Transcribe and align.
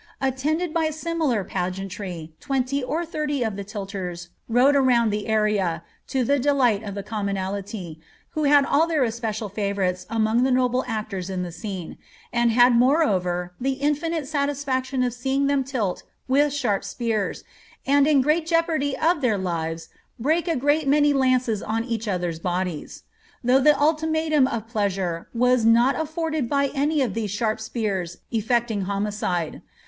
*^ 0.21 0.27
Attend^ 0.33 0.73
by 0.73 0.89
similar 0.89 1.43
pageantry, 1.43 2.33
twenty 2.39 2.83
or 2.83 3.05
thirty 3.05 3.43
of 3.43 3.55
the 3.55 3.63
tillers 3.63 4.29
rode 4.49 4.75
around 4.75 5.11
the 5.11 5.27
area, 5.27 5.83
to 6.07 6.23
the 6.23 6.39
delight 6.39 6.81
of 6.81 6.95
the 6.95 7.03
commonalty, 7.03 7.99
who 8.31 8.45
had 8.45 8.65
all 8.65 8.87
their 8.87 9.03
especial 9.03 9.47
favourites 9.47 10.07
among 10.09 10.41
the 10.41 10.49
noble 10.49 10.83
actors 10.87 11.29
in 11.29 11.43
the 11.43 11.51
scene, 11.51 11.99
and 12.33 12.49
Imd 12.49 12.77
moreover 12.77 13.53
the 13.61 13.73
infinite 13.73 14.27
satisfaction 14.27 15.03
of 15.03 15.13
seeing 15.13 15.45
them 15.45 15.63
tilt 15.63 16.01
with 16.27 16.51
sharp 16.51 16.83
spears, 16.83 17.43
and 17.85 18.07
^ 18.07 18.09
in 18.09 18.21
great 18.21 18.47
jeopardy 18.47 18.97
of 18.97 19.21
their 19.21 19.37
lives 19.37 19.89
break 20.17 20.47
a 20.47 20.55
great 20.55 20.87
many 20.87 21.13
lances 21.13 21.61
on 21.61 21.83
each 21.85 22.07
others' 22.07 22.39
bodies;^ 22.39 23.03
though 23.43 23.59
the 23.61 23.79
ultimatum 23.79 24.47
of 24.47 24.67
pleasure 24.67 25.29
was 25.31 25.63
not 25.63 25.95
afibrded 25.95 26.49
by 26.49 26.71
any 26.73 27.03
of 27.03 27.13
these 27.13 27.29
sharp 27.29 27.59
spears 27.61 28.17
ejecting 28.31 28.85
homicide. 28.85 29.61